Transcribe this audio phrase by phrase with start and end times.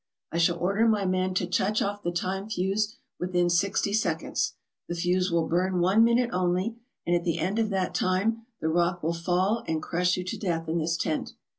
[0.31, 4.53] I shall order my men to touch off the time fuse within sixty seconds.
[4.87, 8.67] The fuse will burn one minute only, and at the end of that time the
[8.69, 11.33] rock will fall and crush you to death in this tent."